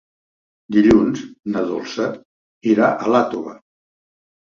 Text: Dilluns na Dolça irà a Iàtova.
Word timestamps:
Dilluns 0.77 1.19
na 1.55 1.61
Dolça 1.71 2.07
irà 2.71 2.87
a 2.95 3.07
Iàtova. 3.13 3.55